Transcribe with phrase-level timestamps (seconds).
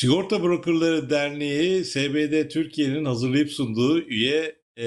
[0.00, 4.86] Sigorta Brokerları Derneği SBD Türkiye'nin hazırlayıp sunduğu üye e,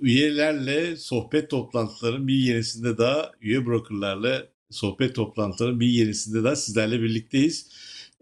[0.00, 7.70] üyelerle sohbet toplantılarının bir yenisinde daha üye brokerlarla sohbet toplantılarının bir yenisinde daha sizlerle birlikteyiz.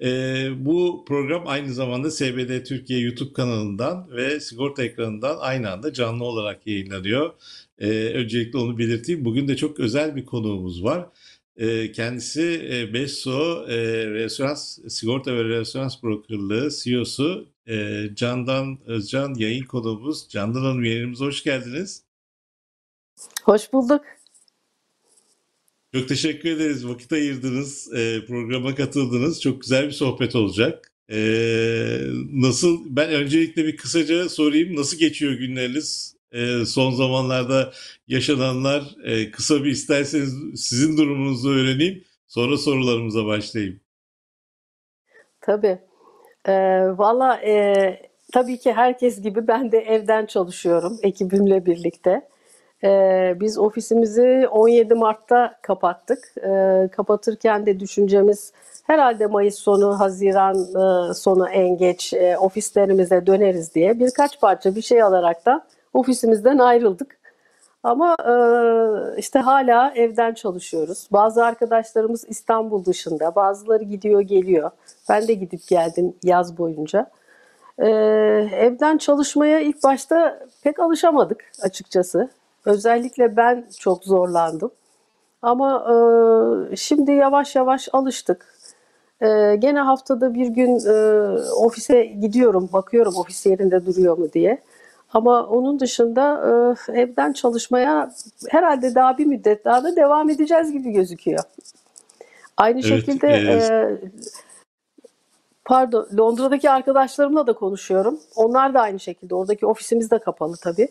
[0.02, 6.24] E, bu program aynı zamanda SBD Türkiye YouTube kanalından ve sigorta ekranından aynı anda canlı
[6.24, 7.32] olarak yayınlanıyor.
[7.78, 9.24] E, öncelikle onu belirteyim.
[9.24, 11.06] Bugün de çok özel bir konuğumuz var.
[11.60, 19.64] E, kendisi e, Besso e, Referans Sigorta ve Referans Brokerlığı CEO'su e, Candan Özcan yayın
[19.64, 20.28] konuğumuz.
[20.28, 22.02] Candan Hanım yayınımıza hoş geldiniz.
[23.44, 24.00] Hoş bulduk.
[25.94, 26.86] Çok teşekkür ederiz.
[26.86, 29.40] Vakit ayırdınız, e, programa katıldınız.
[29.40, 30.92] Çok güzel bir sohbet olacak.
[31.12, 31.18] E,
[32.32, 32.78] nasıl?
[32.86, 34.76] Ben öncelikle bir kısaca sorayım.
[34.76, 36.19] Nasıl geçiyor günleriniz?
[36.32, 37.72] E, son zamanlarda
[38.08, 42.04] yaşananlar e, kısa bir isterseniz sizin durumunuzu öğreneyim.
[42.26, 43.80] Sonra sorularımıza başlayayım.
[45.40, 45.78] Tabii.
[46.48, 46.52] E,
[46.98, 52.28] Valla e, tabii ki herkes gibi ben de evden çalışıyorum ekibimle birlikte.
[52.84, 52.88] E,
[53.40, 56.18] biz ofisimizi 17 Mart'ta kapattık.
[56.36, 58.52] E, kapatırken de düşüncemiz
[58.86, 64.82] herhalde Mayıs sonu, Haziran e, sonu en geç e, ofislerimize döneriz diye birkaç parça bir
[64.82, 67.20] şey alarak da ofisimizden ayrıldık.
[67.82, 68.34] Ama e,
[69.18, 71.08] işte hala evden çalışıyoruz.
[71.12, 74.70] Bazı arkadaşlarımız İstanbul dışında, bazıları gidiyor geliyor.
[75.08, 77.10] Ben de gidip geldim yaz boyunca.
[77.78, 77.88] E,
[78.52, 82.28] evden çalışmaya ilk başta pek alışamadık açıkçası.
[82.64, 84.70] Özellikle ben çok zorlandım.
[85.42, 85.86] Ama
[86.72, 88.54] e, şimdi yavaş yavaş alıştık.
[89.20, 90.94] E, gene haftada bir gün e,
[91.52, 94.58] ofise gidiyorum, bakıyorum ofis yerinde duruyor mu diye.
[95.12, 96.42] Ama onun dışında
[96.88, 98.10] e, evden çalışmaya
[98.48, 101.44] herhalde daha bir müddet daha da devam edeceğiz gibi gözüküyor.
[102.56, 103.98] Aynı Evet, şekilde e, e,
[105.64, 108.20] pardon Londra'daki arkadaşlarımla da konuşuyorum.
[108.36, 109.34] Onlar da aynı şekilde.
[109.34, 110.88] Oradaki ofisimiz de kapalı tabii.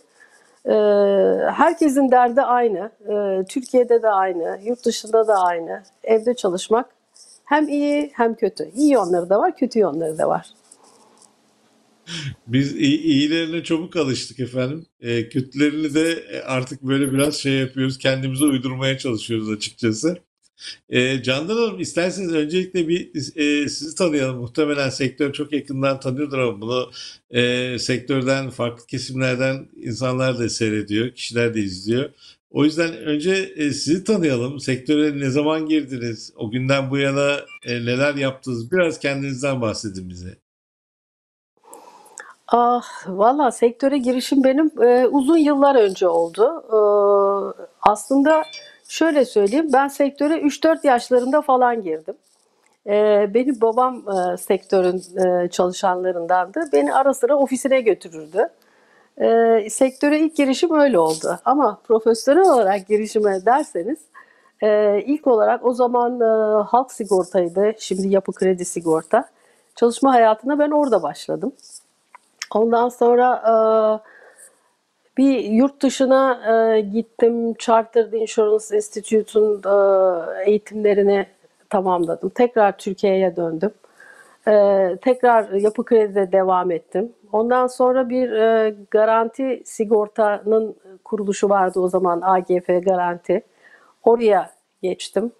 [0.65, 0.73] E,
[1.51, 2.91] herkesin derdi aynı.
[3.09, 5.83] E, Türkiye'de de aynı, yurt dışında da aynı.
[6.03, 6.85] Evde çalışmak
[7.45, 8.71] hem iyi hem kötü.
[8.75, 10.53] İyi yönleri de var, kötü yönleri de var.
[12.47, 14.85] Biz iyi, iyilerine çabuk alıştık efendim.
[15.01, 17.97] E, kötülerini de e, artık böyle biraz şey yapıyoruz.
[17.97, 20.17] Kendimize uydurmaya çalışıyoruz açıkçası.
[20.89, 24.37] E, Candan Hanım isterseniz öncelikle bir e, sizi tanıyalım.
[24.37, 26.91] Muhtemelen sektör çok yakından tanıyordur ama bunu
[27.31, 32.09] e, sektörden, farklı kesimlerden insanlar da seyrediyor, kişiler de izliyor.
[32.51, 34.59] O yüzden önce e, sizi tanıyalım.
[34.59, 36.33] Sektöre ne zaman girdiniz?
[36.35, 38.71] O günden bu yana e, neler yaptınız?
[38.71, 40.37] Biraz kendinizden bahsedin bize.
[42.51, 46.63] Ah, valla sektöre girişim benim e, uzun yıllar önce oldu.
[46.69, 46.79] E,
[47.81, 48.43] aslında
[48.87, 52.15] şöyle söyleyeyim, ben sektöre 3-4 yaşlarında falan girdim.
[52.87, 56.69] E, benim babam e, sektörün e, çalışanlarındandı.
[56.73, 58.49] Beni ara sıra ofisine götürürdü.
[59.21, 61.39] E, sektöre ilk girişim öyle oldu.
[61.45, 63.99] Ama profesyonel olarak girişime derseniz,
[64.63, 69.25] e, ilk olarak o zaman e, halk sigortaydı, şimdi yapı kredi sigorta.
[69.75, 71.53] Çalışma hayatına ben orada başladım.
[72.55, 73.53] Ondan sonra e,
[75.17, 77.53] bir yurt dışına e, gittim.
[77.53, 81.25] Chartered Insurance Institute'un e, eğitimlerini
[81.69, 82.29] tamamladım.
[82.29, 83.71] Tekrar Türkiye'ye döndüm.
[84.47, 87.13] E, tekrar yapı kredide devam ettim.
[87.31, 93.41] Ondan sonra bir e, garanti sigortanın kuruluşu vardı o zaman AGF Garanti.
[94.03, 95.31] Oraya geçtim.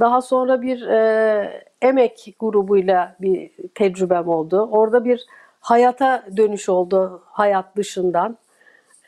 [0.00, 4.68] Daha sonra bir e, emek grubuyla bir tecrübem oldu.
[4.72, 5.26] Orada bir
[5.64, 8.36] hayata dönüş oldu hayat dışından.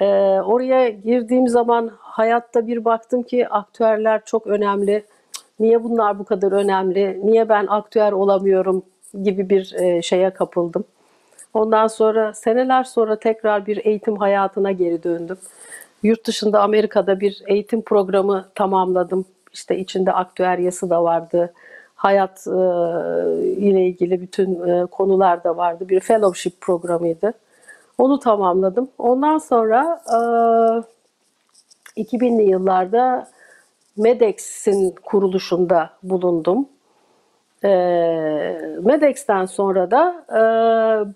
[0.01, 0.07] Ee,
[0.41, 5.05] oraya girdiğim zaman hayatta bir baktım ki aktüerler çok önemli.
[5.61, 7.21] Niye bunlar bu kadar önemli?
[7.25, 8.83] Niye ben aktüer olamıyorum
[9.23, 10.85] gibi bir e, şeye kapıldım.
[11.55, 15.39] Ondan sonra seneler sonra tekrar bir eğitim hayatına geri döndüm.
[16.03, 19.25] Yurt dışında Amerika'da bir eğitim programı tamamladım.
[19.53, 21.53] İşte içinde aktüeryası da vardı
[21.97, 22.51] hayat e,
[23.57, 25.89] ile ilgili bütün e, konular da vardı.
[25.89, 27.33] Bir fellowship programıydı.
[27.99, 28.89] Onu tamamladım.
[28.99, 30.17] Ondan sonra e,
[32.03, 33.29] 2000'li yıllarda
[33.97, 36.69] MEDEX'in kuruluşunda bulundum.
[37.65, 37.69] E,
[38.83, 40.39] MEDEX'ten sonra da e,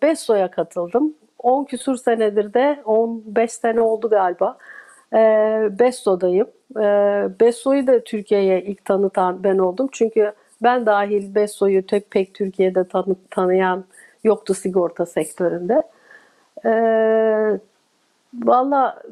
[0.02, 1.14] BESO'ya katıldım.
[1.38, 4.58] 10 küsur senedir de 15 sene oldu galiba.
[5.12, 5.18] E,
[5.78, 6.46] BESO'dayım.
[6.76, 6.82] E,
[7.40, 9.88] BESO'yu da Türkiye'ye ilk tanıtan ben oldum.
[9.92, 10.32] Çünkü
[10.62, 13.84] ben dahil Beso'yu pek, pek Türkiye'de tanı, tanıyan
[14.24, 15.82] yoktu sigorta sektöründe.
[16.64, 17.60] Ee,
[18.34, 19.02] Valla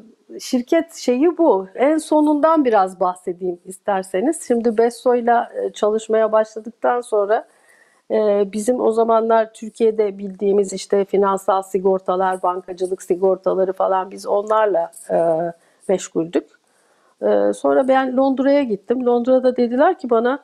[0.41, 1.67] şirket şeyi bu.
[1.75, 4.43] En sonundan biraz bahsedeyim isterseniz.
[4.47, 7.47] Şimdi Beso'yla çalışmaya başladıktan sonra
[8.11, 15.17] e, bizim o zamanlar Türkiye'de bildiğimiz işte finansal sigortalar, bankacılık sigortaları falan biz onlarla e,
[15.89, 16.47] meşguldük.
[17.23, 19.06] E, sonra ben Londra'ya gittim.
[19.06, 20.39] Londra'da dediler ki bana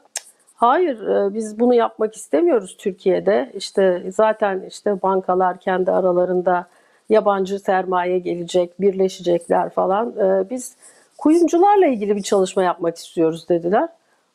[0.55, 3.51] hayır e, biz bunu yapmak istemiyoruz Türkiye'de.
[3.55, 6.67] İşte zaten işte bankalar kendi aralarında
[7.09, 10.09] yabancı sermaye gelecek, birleşecekler falan.
[10.19, 10.77] E, biz
[11.19, 13.89] kuyumcularla ilgili bir çalışma yapmak istiyoruz dediler.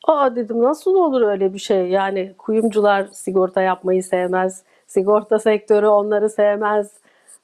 [0.07, 1.87] Aa dedim nasıl olur öyle bir şey?
[1.87, 6.91] Yani kuyumcular sigorta yapmayı sevmez, sigorta sektörü onları sevmez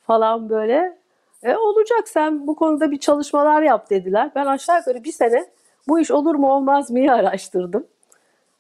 [0.08, 0.98] falan böyle.
[1.44, 4.32] E, olacak sen bu konuda bir çalışmalar yap dediler.
[4.36, 5.46] Ben aşağı yukarı bir sene
[5.88, 7.88] bu iş olur mu olmaz mı araştırdım.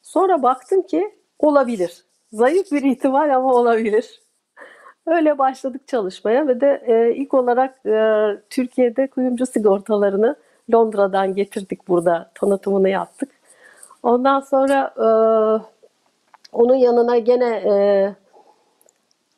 [0.05, 2.05] Sonra baktım ki olabilir.
[2.33, 4.21] Zayıf bir ihtimal ama olabilir.
[5.05, 10.35] Öyle başladık çalışmaya ve de e, ilk olarak e, Türkiye'de kuyumcu sigortalarını
[10.73, 13.29] Londra'dan getirdik burada tanıtımını yaptık.
[14.03, 15.07] Ondan sonra e,
[16.51, 18.15] onun yanına gene e,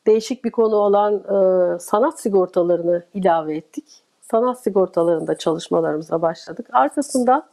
[0.07, 4.03] değişik bir konu olan e, sanat sigortalarını ilave ettik.
[4.21, 6.67] Sanat sigortalarında çalışmalarımıza başladık.
[6.73, 7.43] Arkasından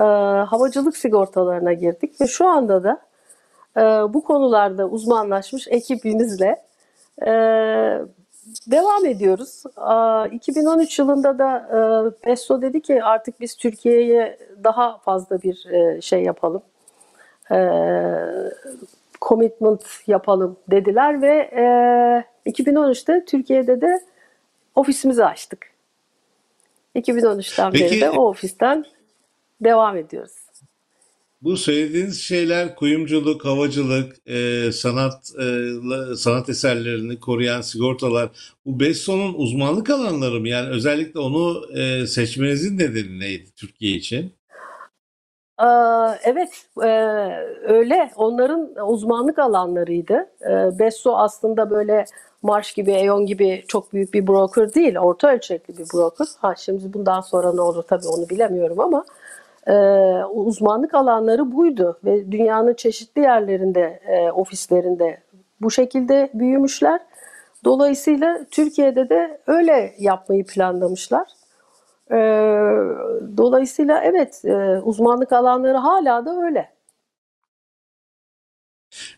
[0.00, 0.04] e,
[0.44, 3.00] havacılık sigortalarına girdik ve şu anda da
[3.76, 3.80] e,
[4.14, 6.62] bu konularda uzmanlaşmış ekibimizle
[7.22, 7.30] e,
[8.66, 9.62] devam ediyoruz.
[10.30, 16.00] E, 2013 yılında da e, Besto dedi ki artık biz Türkiye'ye daha fazla bir e,
[16.00, 16.62] şey yapalım.
[17.50, 17.58] E,
[19.22, 21.50] commitment yapalım dediler ve
[22.46, 24.00] e, 2013'te Türkiye'de de
[24.74, 25.66] ofisimizi açtık.
[26.96, 28.84] 2013'ten beri Peki de o ofisten
[29.60, 30.32] devam ediyoruz.
[31.42, 38.28] bu söylediğiniz şeyler kuyumculuk, havacılık, e, sanat e, sanat eserlerini koruyan sigortalar
[38.66, 40.48] bu Besso'nun uzmanlık alanları mı?
[40.48, 44.32] Yani özellikle onu e, seçmenizin nedeni neydi Türkiye için?
[46.24, 46.88] Evet, e,
[47.62, 48.10] öyle.
[48.16, 50.26] Onların uzmanlık alanlarıydı.
[50.42, 52.04] E, Besso aslında böyle
[52.42, 56.26] Marsh gibi, Aon gibi çok büyük bir broker değil, orta ölçekli bir broker.
[56.40, 59.04] Ha, şimdi bundan sonra ne olur tabii onu bilemiyorum ama
[59.66, 59.74] e,
[60.24, 65.22] uzmanlık alanları buydu ve dünyanın çeşitli yerlerinde, e, ofislerinde
[65.60, 67.00] bu şekilde büyümüşler.
[67.64, 71.26] Dolayısıyla Türkiye'de de öyle yapmayı planlamışlar.
[72.10, 72.16] Ee,
[73.36, 76.76] dolayısıyla evet e, uzmanlık alanları hala da öyle.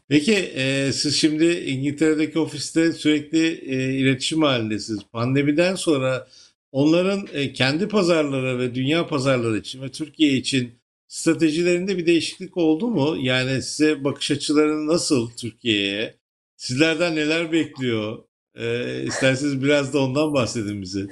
[0.09, 5.01] Peki e, siz şimdi İngiltere'deki ofiste sürekli e, iletişim halindesiniz.
[5.13, 6.27] Pandemiden sonra
[6.73, 10.73] onların e, kendi pazarları ve dünya pazarları için ve Türkiye için
[11.09, 13.17] stratejilerinde bir değişiklik oldu mu?
[13.21, 16.15] Yani size bakış açıları nasıl Türkiye'ye?
[16.57, 18.25] Sizlerden neler bekliyor?
[18.55, 21.07] E, isterseniz biraz da ondan bahsedin bize.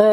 [0.00, 0.04] Ee,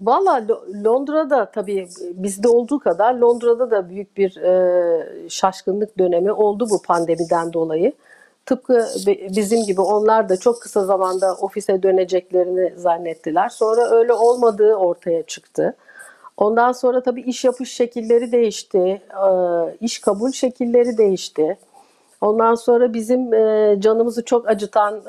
[0.00, 6.66] valla Lo- Londra'da tabii bizde olduğu kadar Londra'da da büyük bir e, şaşkınlık dönemi oldu
[6.70, 7.92] bu pandemiden dolayı.
[8.46, 13.48] Tıpkı bi- bizim gibi onlar da çok kısa zamanda ofise döneceklerini zannettiler.
[13.48, 15.76] Sonra öyle olmadığı ortaya çıktı.
[16.36, 19.02] Ondan sonra tabii iş yapış şekilleri değişti,
[19.80, 21.58] iş kabul şekilleri değişti.
[22.20, 23.30] Ondan sonra bizim
[23.80, 25.02] canımızı çok acıtan,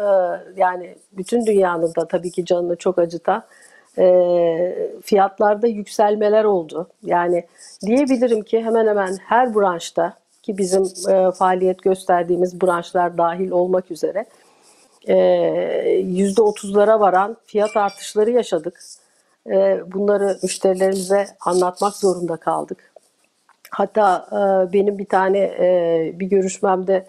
[0.57, 3.43] yani bütün dünyanın da tabii ki canını çok acıtan
[5.01, 6.87] fiyatlarda yükselmeler oldu.
[7.03, 7.45] Yani
[7.85, 10.13] diyebilirim ki hemen hemen her branşta
[10.47, 14.25] ki bizim e, faaliyet gösterdiğimiz branşlar dahil olmak üzere
[15.07, 15.17] e,
[16.03, 18.79] yüzde otuzlara varan fiyat artışları yaşadık.
[19.47, 22.93] E, bunları müşterilerimize anlatmak zorunda kaldık.
[23.71, 27.05] Hatta e, benim bir tane e, bir görüşmemde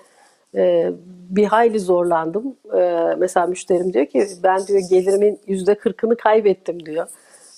[0.54, 0.92] e,
[1.28, 2.56] bir hayli zorlandım.
[2.76, 7.06] E, mesela müşterim diyor ki ben diyor gelirimin yüzde kırkını kaybettim diyor.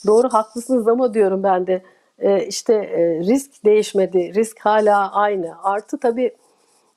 [0.06, 1.82] Doğru haklısınız ama diyorum ben de
[2.20, 5.54] e, işte e, risk değişmedi, risk hala aynı.
[5.62, 6.34] Artı tabii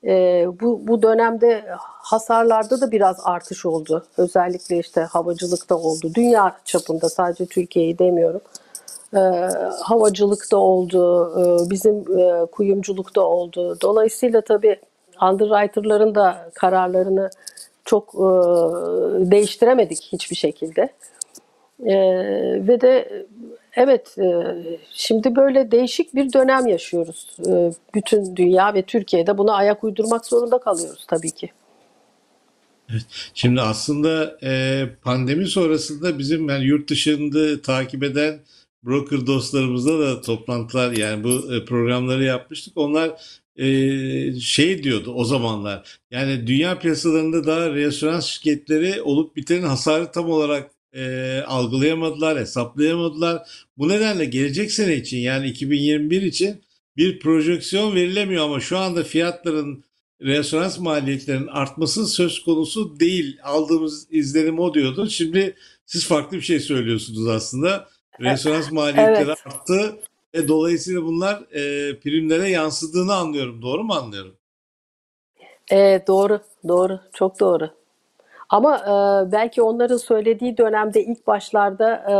[0.04, 4.06] e, bu, bu dönemde hasarlarda da biraz artış oldu.
[4.16, 6.10] Özellikle işte havacılıkta oldu.
[6.14, 8.40] Dünya çapında sadece Türkiye'yi demiyorum.
[9.82, 11.30] Havacılıkta oldu,
[11.70, 12.04] bizim
[12.46, 13.78] kuyumculukta oldu.
[13.82, 14.80] Dolayısıyla tabii
[15.22, 17.30] underwriter'ların da kararlarını
[17.84, 18.14] çok
[19.30, 20.88] değiştiremedik hiçbir şekilde.
[21.84, 21.96] E,
[22.68, 23.24] ve de
[23.76, 24.24] evet e,
[24.92, 27.36] şimdi böyle değişik bir dönem yaşıyoruz.
[27.46, 31.50] E, bütün dünya ve Türkiye'de buna ayak uydurmak zorunda kalıyoruz tabii ki.
[33.34, 38.40] Şimdi aslında e, pandemi sonrasında bizim yani yurt dışında takip eden
[38.82, 42.72] broker dostlarımızla da toplantılar yani bu programları yapmıştık.
[42.76, 43.10] Onlar
[44.40, 50.73] şey diyordu o zamanlar yani dünya piyasalarında daha reasürans şirketleri olup bitenin hasarı tam olarak
[50.94, 53.48] e, algılayamadılar, hesaplayamadılar.
[53.78, 56.64] Bu nedenle gelecek sene için yani 2021 için
[56.96, 59.84] bir projeksiyon verilemiyor ama şu anda fiyatların
[60.22, 63.38] resonans maliyetlerinin artması söz konusu değil.
[63.42, 65.10] Aldığımız izlenim o diyordu.
[65.10, 67.88] Şimdi siz farklı bir şey söylüyorsunuz aslında.
[68.20, 69.38] Resonans maliyetleri Evet.
[69.46, 69.96] arttı
[70.34, 73.62] ve dolayısıyla bunlar e, primlere yansıdığını anlıyorum.
[73.62, 74.36] Doğru mu anlıyorum?
[75.72, 77.70] E, doğru, doğru, çok doğru.
[78.50, 82.14] Ama e, belki onların söylediği dönemde ilk başlarda e,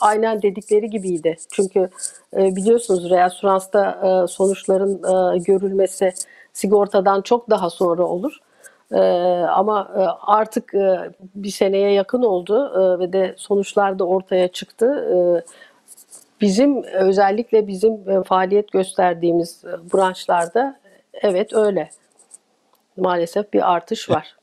[0.00, 1.36] aynen dedikleri gibiydi.
[1.52, 1.90] Çünkü
[2.36, 6.12] e, biliyorsunuz reasüransta e, sonuçların e, görülmesi
[6.52, 8.38] sigortadan çok daha sonra olur.
[8.92, 9.00] E,
[9.50, 14.86] ama e, artık e, bir seneye yakın oldu e, ve de sonuçlar da ortaya çıktı.
[15.14, 15.16] E,
[16.40, 20.78] bizim özellikle bizim e, faaliyet gösterdiğimiz e, branşlarda
[21.22, 21.90] evet öyle.
[22.96, 24.35] Maalesef bir artış var.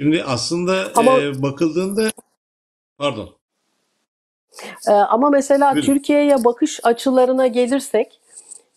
[0.00, 2.10] Şimdi aslında Ama- e, bakıldığında
[2.98, 3.30] pardon.
[4.88, 5.86] Ee, ama mesela Buyurun.
[5.86, 8.20] Türkiye'ye bakış açılarına gelirsek,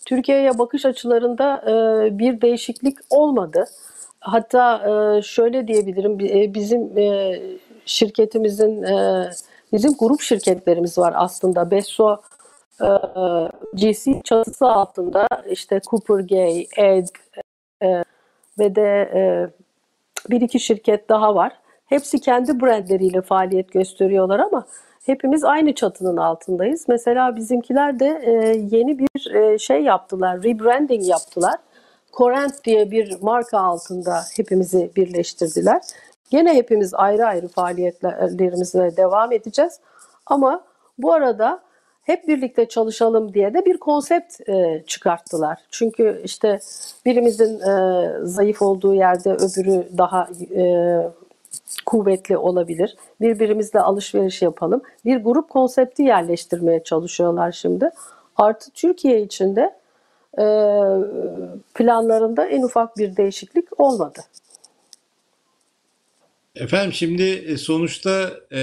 [0.05, 3.65] Türkiye'ye bakış açılarında e, bir değişiklik olmadı.
[4.19, 4.77] Hatta
[5.17, 7.39] e, şöyle diyebilirim, bi- e, bizim e,
[7.85, 9.29] şirketimizin, e,
[9.73, 11.71] bizim grup şirketlerimiz var aslında.
[11.71, 12.21] Besso
[12.81, 12.87] e,
[13.73, 17.07] GC çatısı altında işte Cooper Gay, Egg
[17.83, 18.03] e,
[18.59, 19.21] ve de e,
[20.29, 21.51] bir iki şirket daha var.
[21.85, 24.65] Hepsi kendi brandleriyle faaliyet gösteriyorlar ama
[25.05, 26.85] hepimiz aynı çatının altındayız.
[26.87, 28.31] Mesela bizimkiler de e,
[28.77, 31.55] yeni bir e, şey yaptılar, rebranding yaptılar.
[32.13, 35.81] Corent diye bir marka altında hepimizi birleştirdiler.
[36.29, 39.79] Gene hepimiz ayrı ayrı faaliyetlerimize devam edeceğiz.
[40.25, 40.63] Ama
[40.97, 41.59] bu arada
[42.11, 45.57] hep birlikte çalışalım diye de bir konsept e, çıkarttılar.
[45.71, 46.59] Çünkü işte
[47.05, 50.63] birimizin e, zayıf olduğu yerde öbürü daha e,
[51.85, 52.95] kuvvetli olabilir.
[53.21, 54.81] Birbirimizle alışveriş yapalım.
[55.05, 57.89] Bir grup konsepti yerleştirmeye çalışıyorlar şimdi.
[58.37, 59.75] Artı Türkiye içinde
[60.39, 60.45] e,
[61.73, 64.19] planlarında en ufak bir değişiklik olmadı.
[66.55, 68.59] Efendim şimdi e, sonuçta e,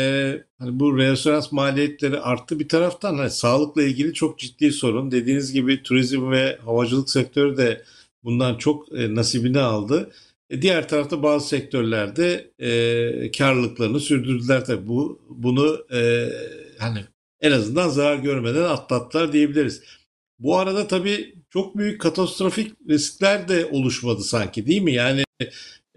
[0.58, 5.10] hani bu restorans maliyetleri arttı bir taraftan hani sağlıkla ilgili çok ciddi sorun.
[5.10, 7.82] Dediğiniz gibi turizm ve havacılık sektörü de
[8.24, 10.10] bundan çok e, nasibini aldı.
[10.50, 14.88] E, diğer tarafta bazı sektörlerde e, karlılıklarını sürdürdüler tabii.
[14.88, 16.28] Bu bunu e,
[16.78, 17.04] hani
[17.40, 19.82] en azından zarar görmeden atlattılar diyebiliriz.
[20.38, 24.92] Bu arada tabii çok büyük katastrofik riskler de oluşmadı sanki değil mi?
[24.92, 25.24] Yani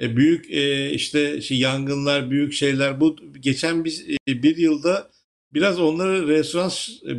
[0.02, 3.00] e, büyük e, işte şey, yangınlar, büyük şeyler.
[3.02, 5.08] Bu geçen bir, e, bir yılda
[5.54, 6.72] biraz onları restoran,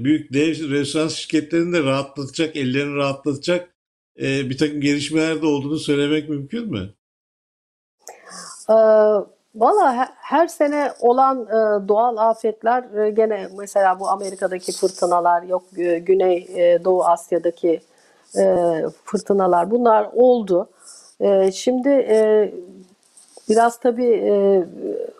[0.04, 3.74] büyük dev restoran şirketlerini de rahatlatacak, ellerini rahatlatacak
[4.20, 6.94] e, bir takım gelişmeler de olduğunu söylemek mümkün mü?
[8.70, 8.74] Ee,
[9.54, 15.62] Valla he- her sene olan e, doğal afetler e, gene mesela bu Amerika'daki fırtınalar yok
[15.76, 17.80] e, Güney e, Doğu Asya'daki
[18.38, 18.44] e,
[19.04, 20.68] fırtınalar bunlar oldu.
[21.22, 22.52] E, şimdi e,
[23.48, 24.64] biraz tabii e,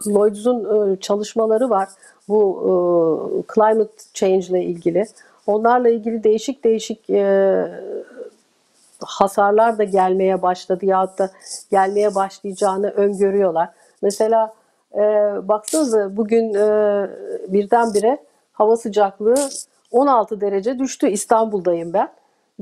[0.07, 1.89] Lloyds'un e, çalışmaları var
[2.29, 5.05] bu e, climate change ile ilgili.
[5.47, 7.09] Onlarla ilgili değişik değişik
[9.01, 11.31] hasarlar da gelmeye başladı ya da
[11.71, 13.69] gelmeye başlayacağını öngörüyorlar.
[14.03, 14.55] Mesela
[14.95, 15.01] e,
[15.49, 16.55] baksanıza bugün
[17.53, 18.19] birdenbire
[18.53, 19.49] hava sıcaklığı
[19.91, 21.09] 16 derece düştü.
[21.09, 22.09] İstanbul'dayım ben.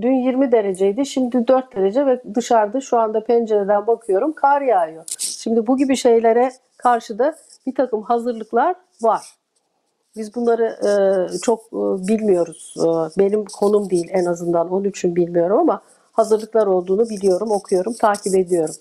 [0.00, 5.04] Dün 20 dereceydi, şimdi 4 derece ve dışarıda şu anda pencereden bakıyorum kar yağıyor.
[5.18, 9.22] Şimdi bu gibi şeylere karşı da bir takım hazırlıklar var.
[10.16, 10.92] Biz bunları e,
[11.38, 12.74] çok e, bilmiyoruz.
[12.78, 12.86] E,
[13.18, 15.82] benim konum değil en azından onun için bilmiyorum ama
[16.12, 18.74] hazırlıklar olduğunu biliyorum, okuyorum, takip ediyorum.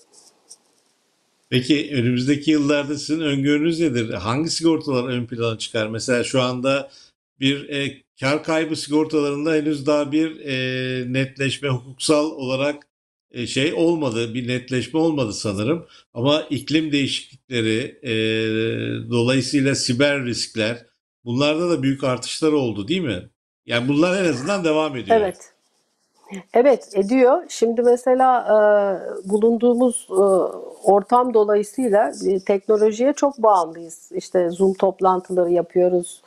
[1.50, 4.12] Peki önümüzdeki yıllarda sizin öngörünüz nedir?
[4.14, 5.86] Hangi sigortalar ön plana çıkar?
[5.86, 6.90] Mesela şu anda
[7.40, 12.86] bir e, kar kaybı sigortalarında henüz daha bir e, netleşme hukuksal olarak
[13.30, 15.86] e, şey olmadı, bir netleşme olmadı sanırım.
[16.14, 18.12] Ama iklim değişiklikleri, e,
[19.10, 20.86] dolayısıyla siber riskler,
[21.24, 23.28] bunlarda da büyük artışlar oldu, değil mi?
[23.66, 25.16] Yani bunlar en azından devam ediyor.
[25.20, 25.52] Evet.
[26.54, 27.42] Evet ediyor.
[27.48, 28.54] Şimdi mesela e,
[29.30, 30.22] bulunduğumuz e,
[30.84, 34.12] ortam dolayısıyla e, teknolojiye çok bağımlıyız.
[34.14, 36.22] İşte Zoom toplantıları yapıyoruz.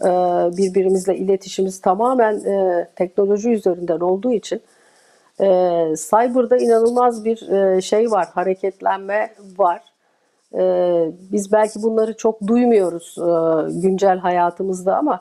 [0.00, 0.08] E,
[0.56, 4.62] birbirimizle iletişimimiz tamamen e, teknoloji üzerinden olduğu için
[5.40, 5.46] e,
[5.96, 7.36] cyber'da inanılmaz bir
[7.80, 9.82] şey var, hareketlenme var.
[11.32, 13.16] Biz belki bunları çok duymuyoruz
[13.82, 15.20] güncel hayatımızda ama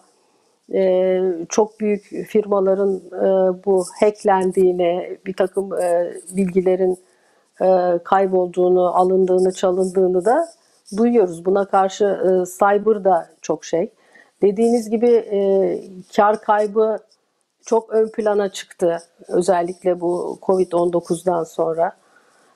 [1.49, 3.01] çok büyük firmaların
[3.65, 5.71] bu hacklendiğini, bir takım
[6.31, 6.99] bilgilerin
[8.03, 10.47] kaybolduğunu, alındığını, çalındığını da
[10.97, 11.45] duyuyoruz.
[11.45, 12.29] Buna karşı e,
[12.59, 13.91] cyber da çok şey.
[14.45, 15.39] Dediğiniz gibi e,
[16.15, 16.97] kar kaybı
[17.65, 18.97] çok ön plana çıktı.
[19.27, 21.91] Özellikle bu Covid-19'dan sonra.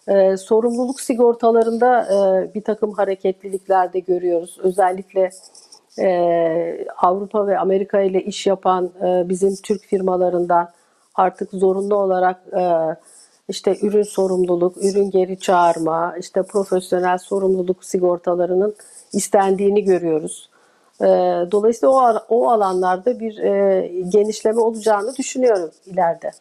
[0.07, 4.57] E, sorumluluk sigortalarında e, bir takım hareketlilikler de görüyoruz.
[4.63, 5.29] Özellikle
[5.99, 10.69] e, Avrupa ve Amerika ile iş yapan e, bizim Türk firmalarından
[11.15, 12.95] artık zorunlu olarak e,
[13.47, 18.75] işte ürün sorumluluk, ürün geri çağırma, işte profesyonel sorumluluk sigortalarının
[19.13, 20.49] istendiğini görüyoruz.
[21.01, 21.05] E,
[21.51, 26.31] dolayısıyla o, o alanlarda bir e, genişleme olacağını düşünüyorum ileride.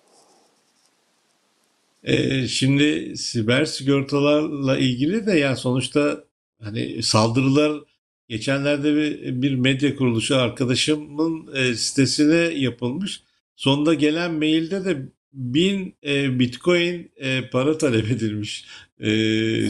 [2.04, 6.24] Ee, şimdi siber sigortalarla ilgili de yani sonuçta
[6.62, 7.80] hani saldırılar
[8.28, 13.22] geçenlerde bir, bir medya kuruluşu arkadaşımın e, sitesine yapılmış.
[13.56, 14.96] Sonunda gelen mailde de
[15.32, 18.64] bin e, bitcoin e, para talep edilmiş
[19.00, 19.10] e,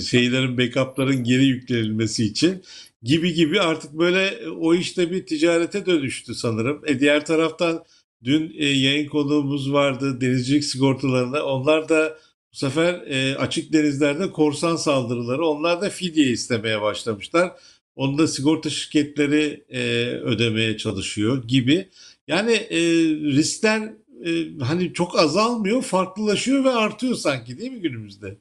[0.01, 2.63] şeylerin backupların geri yüklenilmesi için
[3.03, 6.83] gibi gibi artık böyle o işte bir ticarete dönüştü sanırım.
[6.87, 7.85] E, diğer taraftan
[8.25, 12.19] dün e, yayın konuğumuz vardı denizcilik sigortalarında onlar da
[12.53, 17.53] bu sefer e, açık denizlerde korsan saldırıları onlar da fidye istemeye başlamışlar.
[17.97, 21.89] Onu da sigorta şirketleri e, ödemeye çalışıyor gibi.
[22.29, 23.93] Yani e, riskler
[24.25, 28.39] e, hani çok azalmıyor, farklılaşıyor ve artıyor sanki değil mi günümüzde?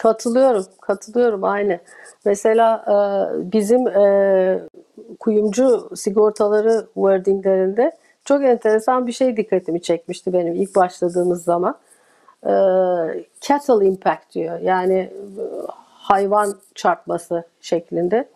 [0.00, 1.78] Katılıyorum, katılıyorum aynı.
[2.24, 2.94] Mesela e,
[3.52, 4.68] bizim e,
[5.20, 7.92] kuyumcu sigortaları wordinglerinde
[8.24, 11.78] çok enteresan bir şey dikkatimi çekmişti benim ilk başladığımız zaman.
[12.46, 12.52] E,
[13.40, 14.58] cattle impact diyor.
[14.60, 15.12] Yani
[15.86, 18.28] hayvan çarpması şeklinde.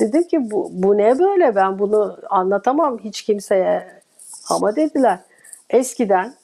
[0.00, 3.88] Dedim ki bu, bu ne böyle ben bunu anlatamam hiç kimseye.
[4.50, 5.18] Ama dediler
[5.70, 6.34] eskiden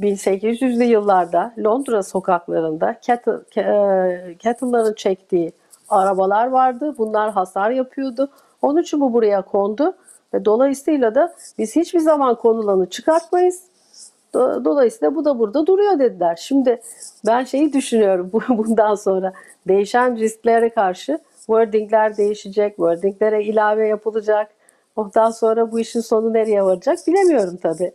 [0.00, 5.52] 1800'lü yıllarda Londra sokaklarında cattle, e, cattle'ların çektiği
[5.88, 6.94] arabalar vardı.
[6.98, 8.30] Bunlar hasar yapıyordu.
[8.62, 9.96] Onun için bu buraya kondu.
[10.34, 13.62] Ve dolayısıyla da biz hiçbir zaman konulanı çıkartmayız.
[14.34, 16.38] Dolayısıyla bu da burada duruyor dediler.
[16.42, 16.80] Şimdi
[17.26, 19.32] ben şeyi düşünüyorum bundan sonra
[19.68, 24.50] değişen risklere karşı wordingler değişecek, wordinglere ilave yapılacak.
[24.96, 27.92] Ondan sonra bu işin sonu nereye varacak bilemiyorum tabii.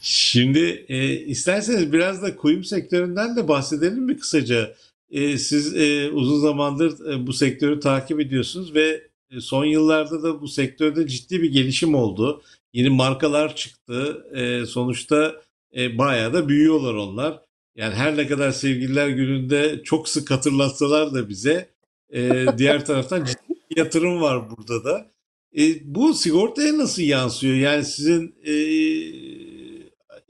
[0.00, 4.74] Şimdi e, isterseniz biraz da kuyum sektöründen de bahsedelim mi kısaca?
[5.10, 10.40] E, siz e, uzun zamandır e, bu sektörü takip ediyorsunuz ve e, son yıllarda da
[10.40, 12.42] bu sektörde ciddi bir gelişim oldu.
[12.72, 14.26] Yeni markalar çıktı.
[14.34, 15.34] E, sonuçta
[15.76, 17.40] e, bayağı da büyüyorlar onlar.
[17.76, 21.70] Yani her ne kadar sevgililer gününde çok sık hatırlatsalar da bize
[22.12, 25.10] e, diğer taraftan ciddi bir yatırım var burada da.
[25.58, 27.54] E, bu sigortaya nasıl yansıyor?
[27.54, 28.52] Yani sizin e,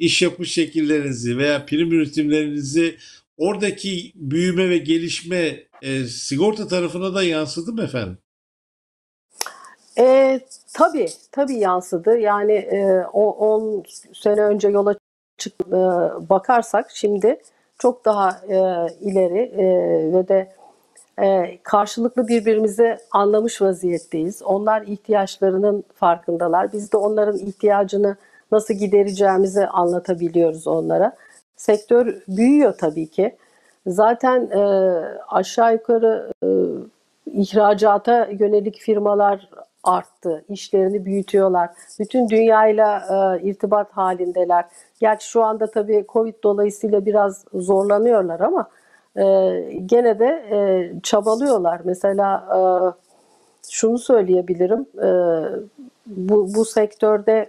[0.00, 2.96] iş yapış şekillerinizi veya prim üretimlerinizi
[3.36, 8.18] oradaki büyüme ve gelişme e, sigorta tarafına da yansıdı mı efendim?
[9.98, 10.40] E,
[10.74, 12.18] tabii, tabii yansıdı.
[12.18, 13.84] Yani e, o 10
[14.14, 14.94] sene önce yola
[15.38, 15.72] çık e,
[16.28, 17.36] bakarsak şimdi
[17.78, 18.56] çok daha e,
[19.00, 19.64] ileri e,
[20.12, 20.52] ve de
[21.22, 24.42] e, karşılıklı birbirimizi anlamış vaziyetteyiz.
[24.42, 26.72] Onlar ihtiyaçlarının farkındalar.
[26.72, 28.16] Biz de onların ihtiyacını
[28.52, 31.16] nasıl gidereceğimizi anlatabiliyoruz onlara.
[31.56, 33.36] Sektör büyüyor tabii ki.
[33.86, 34.60] Zaten e,
[35.28, 36.48] aşağı yukarı e,
[37.26, 39.48] ihracata yönelik firmalar
[39.84, 40.44] arttı.
[40.48, 41.70] İşlerini büyütüyorlar.
[41.98, 44.64] Bütün dünyayla e, irtibat halindeler.
[45.00, 48.68] Gerçi şu anda tabii Covid dolayısıyla biraz zorlanıyorlar ama
[49.16, 49.24] e,
[49.86, 50.56] gene de e,
[51.02, 51.80] çabalıyorlar.
[51.84, 52.60] Mesela e,
[53.70, 54.86] şunu söyleyebilirim.
[55.02, 55.08] E,
[56.06, 57.48] bu, bu sektörde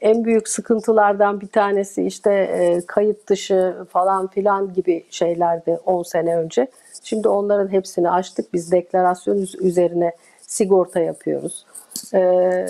[0.00, 6.36] en büyük sıkıntılardan bir tanesi işte e, kayıt dışı falan filan gibi şeylerdi 10 sene
[6.36, 6.66] önce.
[7.02, 8.52] Şimdi onların hepsini açtık.
[8.52, 11.66] Biz deklarasyon üzerine sigorta yapıyoruz.
[12.14, 12.66] E,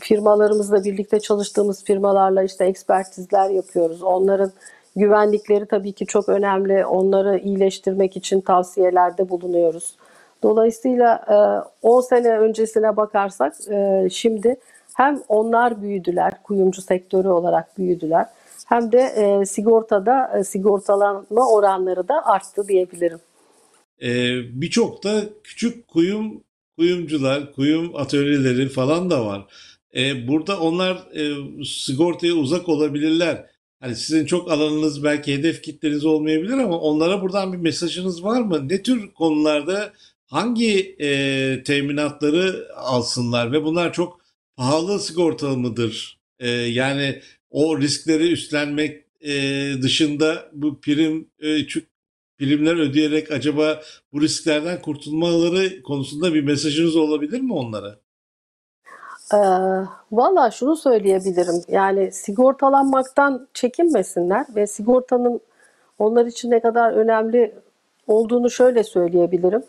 [0.00, 4.02] firmalarımızla birlikte çalıştığımız firmalarla işte ekspertizler yapıyoruz.
[4.02, 4.52] Onların
[4.96, 6.86] güvenlikleri tabii ki çok önemli.
[6.86, 9.96] Onları iyileştirmek için tavsiyelerde bulunuyoruz.
[10.42, 11.24] Dolayısıyla
[11.82, 14.56] 10 e, sene öncesine bakarsak e, şimdi
[14.96, 18.26] hem onlar büyüdüler, kuyumcu sektörü olarak büyüdüler.
[18.68, 23.18] Hem de e, sigortada e, sigortalanma oranları da arttı diyebilirim.
[24.02, 26.44] Ee, Birçok da küçük kuyum
[26.78, 29.46] kuyumcular, kuyum atölyeleri falan da var.
[29.96, 33.46] Ee, burada onlar e, sigortaya uzak olabilirler.
[33.80, 38.68] Hani sizin çok alanınız belki hedef kitleniz olmayabilir ama onlara buradan bir mesajınız var mı?
[38.68, 39.92] Ne tür konularda
[40.26, 44.21] hangi e, teminatları alsınlar ve bunlar çok
[44.56, 46.20] pahalı sigortalı mıdır?
[46.38, 49.32] E, yani o riskleri üstlenmek e,
[49.82, 51.66] dışında bu prim e,
[52.38, 53.80] primler ödeyerek acaba
[54.12, 57.98] bu risklerden kurtulmaları konusunda bir mesajınız olabilir mi onlara?
[59.34, 59.38] Ee,
[60.12, 61.62] Valla şunu söyleyebilirim.
[61.68, 65.40] Yani sigortalanmaktan çekinmesinler ve sigortanın
[65.98, 67.54] onlar için ne kadar önemli
[68.06, 69.62] olduğunu şöyle söyleyebilirim.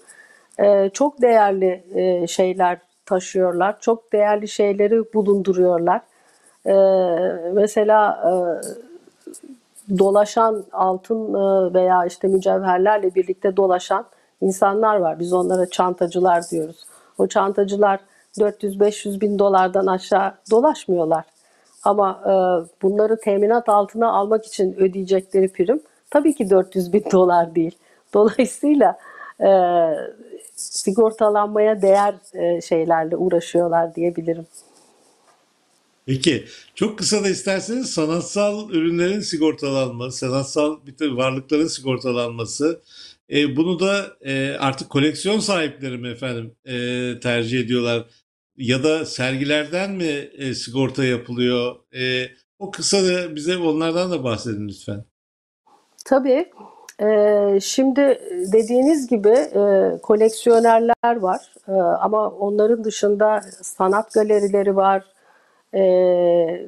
[0.60, 6.02] Ee, çok değerli e, şeyler taşıyorlar, çok değerli şeyleri bulunduruyorlar.
[6.66, 6.74] Ee,
[7.54, 8.34] mesela e,
[10.00, 14.06] dolaşan altın e, veya işte mücevherlerle birlikte dolaşan
[14.42, 15.20] insanlar var.
[15.20, 16.84] Biz onlara çantacılar diyoruz.
[17.18, 18.00] O çantacılar
[18.38, 21.26] 400-500 bin dolardan aşağı dolaşmıyorlar.
[21.84, 22.34] Ama e,
[22.82, 27.78] bunları teminat altına almak için ödeyecekleri prim tabii ki 400 bin dolar değil.
[28.14, 28.98] Dolayısıyla
[29.40, 29.50] e,
[30.56, 34.48] sigortalanmaya değer e, şeylerle uğraşıyorlar diyebilirim.
[36.06, 42.82] Peki çok kısa da isterseniz sanatsal ürünlerin sigortalanması, sanatsal bir de varlıkların sigortalanması.
[43.30, 46.76] E, bunu da e, artık koleksiyon sahipleri mi efendim e,
[47.20, 48.06] tercih ediyorlar?
[48.58, 51.76] Ya da sergilerden mi e, sigorta yapılıyor?
[51.96, 52.28] E,
[52.60, 55.06] o kısa da bize onlardan da bahsedin lütfen.
[56.06, 56.52] Tabii.
[57.04, 58.02] Ee, şimdi
[58.54, 65.04] dediğiniz gibi e, koleksiyonerler var Ee, ama onların dışında sanat galerileri var,
[65.74, 66.68] e,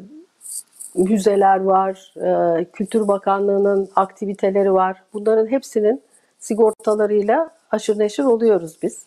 [0.96, 5.04] müzeler var, e, Kültür Bakanlığı'nın aktiviteleri var.
[5.14, 6.02] Bunların hepsinin
[6.40, 9.06] sigortalarıyla aşırı neşir oluyoruz biz.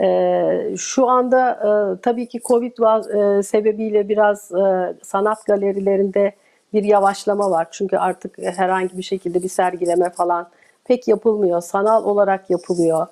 [0.00, 6.32] E, şu anda e, tabii ki Covid e, sebebiyle biraz e, sanat galerilerinde
[6.72, 7.68] bir yavaşlama var.
[7.70, 10.48] Çünkü artık herhangi bir şekilde bir sergileme falan
[10.84, 11.60] pek yapılmıyor.
[11.60, 13.06] Sanal olarak yapılıyor.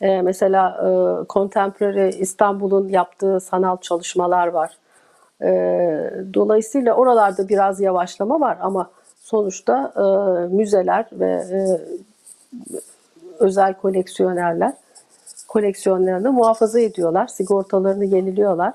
[0.00, 0.88] E, mesela e,
[1.28, 4.78] Contemporary İstanbul'un yaptığı sanal çalışmalar var.
[5.42, 5.50] E,
[6.34, 10.02] dolayısıyla oralarda biraz yavaşlama var ama sonuçta e,
[10.54, 11.80] müzeler ve e,
[13.38, 14.72] özel koleksiyonerler
[15.48, 18.72] koleksiyonlarını muhafaza ediyorlar, sigortalarını yeniliyorlar.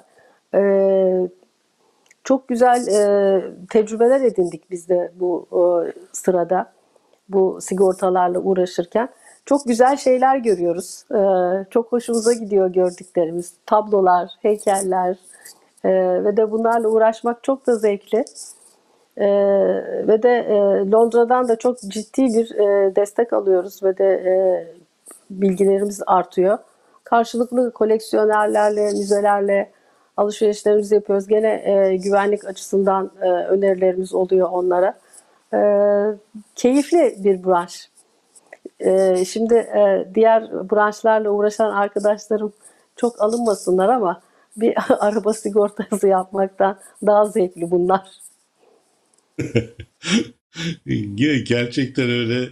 [0.53, 0.61] E,
[2.23, 6.73] çok güzel e, tecrübeler edindik biz de bu e, sırada,
[7.29, 9.09] bu sigortalarla uğraşırken.
[9.45, 11.05] Çok güzel şeyler görüyoruz.
[11.11, 11.19] E,
[11.69, 13.53] çok hoşumuza gidiyor gördüklerimiz.
[13.65, 15.17] Tablolar, heykeller
[15.83, 15.89] e,
[16.23, 18.25] ve de bunlarla uğraşmak çok da zevkli.
[19.17, 19.27] E,
[20.07, 20.55] ve de e,
[20.91, 24.33] Londra'dan da çok ciddi bir e, destek alıyoruz ve de e,
[25.29, 26.57] bilgilerimiz artıyor.
[27.03, 29.71] Karşılıklı koleksiyonerlerle, müzelerle
[30.17, 31.27] alışverişlerimizi yapıyoruz.
[31.27, 34.99] Gene e, güvenlik açısından e, önerilerimiz oluyor onlara.
[35.53, 35.59] E,
[36.55, 37.89] keyifli bir branş.
[38.79, 42.53] E, şimdi e, diğer branşlarla uğraşan arkadaşlarım
[42.95, 44.21] çok alınmasınlar ama
[44.57, 48.07] bir araba sigortası yapmaktan daha zevkli bunlar.
[51.45, 52.49] Gerçekten öyle.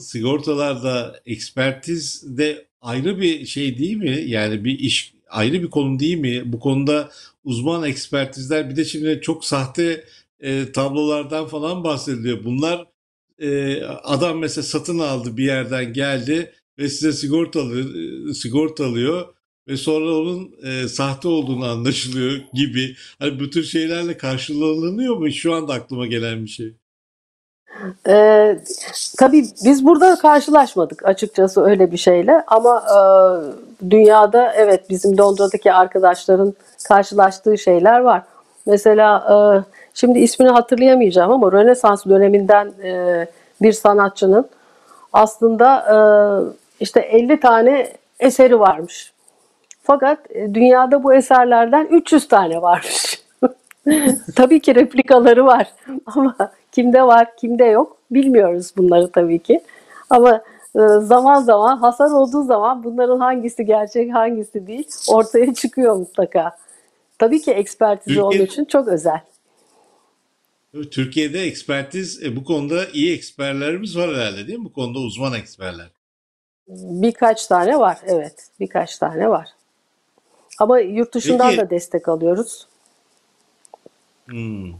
[0.00, 4.24] Sigortalarda ekspertiz de ayrı bir şey değil mi?
[4.26, 6.52] Yani bir iş ayrı bir konu değil mi?
[6.52, 7.10] Bu konuda
[7.44, 10.04] uzman ekspertizler bir de şimdi çok sahte
[10.40, 12.44] e, tablolardan falan bahsediliyor.
[12.44, 12.86] Bunlar
[13.38, 17.80] e, adam mesela satın aldı bir yerden geldi ve size sigortalı
[18.30, 19.34] e, sigortalıyor
[19.68, 22.96] ve sonra onun e, sahte olduğunu anlaşılıyor gibi.
[23.18, 25.32] Hani bu tür şeylerle karşılanıyor mu?
[25.32, 26.72] Şu anda aklıma gelen bir şey.
[28.08, 28.58] Ee,
[29.18, 33.00] tabii biz burada karşılaşmadık açıkçası öyle bir şeyle ama e,
[33.90, 36.54] dünyada evet bizim Londra'daki arkadaşların
[36.88, 38.22] karşılaştığı şeyler var.
[38.66, 39.34] Mesela e,
[39.94, 43.26] şimdi ismini hatırlayamayacağım ama Rönesans döneminden e,
[43.62, 44.48] bir sanatçının
[45.12, 45.96] aslında e,
[46.80, 49.12] işte 50 tane eseri varmış.
[49.82, 53.21] Fakat e, dünyada bu eserlerden 300 tane varmış.
[54.36, 55.72] tabii ki replikaları var
[56.06, 56.36] ama
[56.72, 59.60] kimde var kimde yok bilmiyoruz bunları tabii ki.
[60.10, 60.42] Ama
[60.76, 66.56] e, zaman zaman hasar olduğu zaman bunların hangisi gerçek hangisi değil ortaya çıkıyor mutlaka.
[67.18, 69.20] Tabii ki ekspertizi Türkiye- onun için çok özel.
[70.90, 74.64] Türkiye'de ekspertiz e, bu konuda iyi eksperlerimiz var herhalde değil mi?
[74.64, 75.90] Bu konuda uzman eksperler.
[76.68, 79.48] Birkaç tane var evet birkaç tane var.
[80.58, 82.66] Ama yurt dışından Peki- da destek alıyoruz.
[84.28, 84.72] Hmm.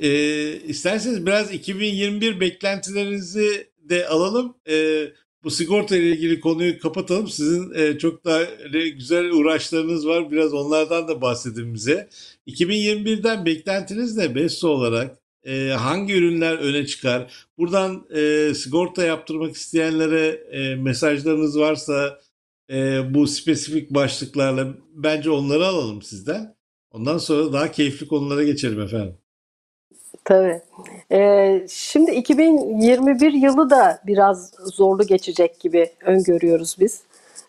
[0.00, 4.54] Ee, isterseniz biraz 2021 beklentilerinizi de alalım.
[4.68, 5.12] Ee,
[5.44, 7.28] bu sigorta ile ilgili konuyu kapatalım.
[7.28, 10.30] Sizin e, çok öyle güzel uğraşlarınız var.
[10.30, 12.08] Biraz onlardan da bahsedin bize.
[12.46, 15.18] 2021'den beklentiniz ne Besto olarak?
[15.44, 17.46] Ee, hangi ürünler öne çıkar?
[17.58, 22.20] Buradan e, sigorta yaptırmak isteyenlere e, mesajlarınız varsa
[22.70, 26.54] e, bu spesifik başlıklarla bence onları alalım sizden.
[26.94, 29.14] Ondan sonra daha keyifli konulara geçelim efendim.
[30.24, 30.60] Tabii.
[31.12, 37.02] Ee, şimdi 2021 yılı da biraz zorlu geçecek gibi öngörüyoruz biz.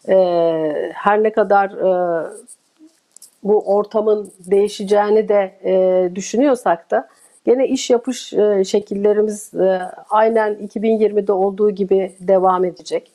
[0.10, 2.28] Ee, her ne kadar e,
[3.44, 7.08] bu ortamın değişeceğini de e, düşünüyorsak da
[7.46, 13.12] gene iş yapış e, şekillerimiz e, aynen 2020'de olduğu gibi devam edecek.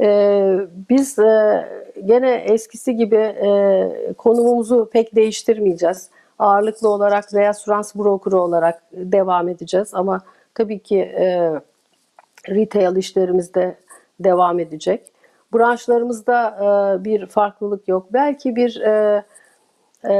[0.00, 0.58] E,
[0.90, 1.64] biz e,
[2.04, 6.10] gene eskisi gibi e, konumumuzu pek değiştirmeyeceğiz.
[6.38, 10.20] Ağırlıklı olarak reasürans brokerı olarak devam edeceğiz ama
[10.54, 11.52] tabii ki e,
[12.48, 13.74] retail işlerimizde
[14.20, 15.12] devam edecek.
[15.54, 18.06] Branşlarımızda e, bir farklılık yok.
[18.12, 19.24] Belki bir e,
[20.04, 20.14] e,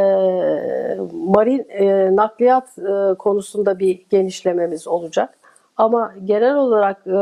[1.12, 5.39] marin e, nakliyat e, konusunda bir genişlememiz olacak.
[5.80, 7.16] Ama genel olarak e,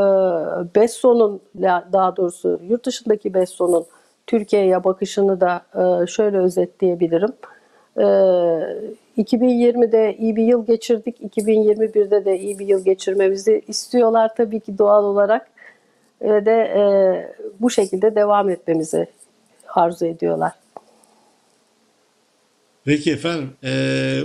[0.75, 1.41] Besso'nun
[1.93, 3.85] daha doğrusu yurt dışındaki Besso'nun
[4.27, 7.33] Türkiye'ye bakışını da e, şöyle özetleyebilirim.
[7.97, 8.03] E,
[9.17, 11.21] 2020'de iyi bir yıl geçirdik.
[11.21, 15.47] 2021'de de iyi bir yıl geçirmemizi istiyorlar tabii ki doğal olarak.
[16.21, 16.81] Ve de e,
[17.59, 19.07] bu şekilde devam etmemizi
[19.67, 20.51] arzu ediyorlar.
[22.85, 23.71] Peki efendim, e,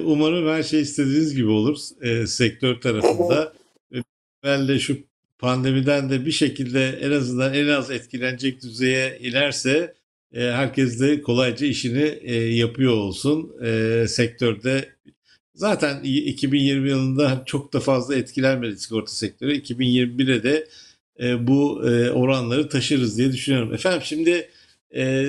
[0.07, 3.53] umarım her şey istediğiniz gibi olur e, sektör tarafında.
[4.45, 4.99] Belli şu
[5.39, 9.95] pandemiden de bir şekilde en azından en az etkilenecek düzeye inerse
[10.33, 13.53] e, herkes de kolayca işini e, yapıyor olsun.
[13.65, 14.89] E, sektörde
[15.55, 19.59] zaten 2020 yılında çok da fazla etkilenmedi sigorta sektörü.
[19.59, 20.69] 2021'e de
[21.21, 23.75] e, bu e, oranları taşırız diye düşünüyorum.
[23.75, 24.51] Efendim şimdi
[24.95, 25.25] e,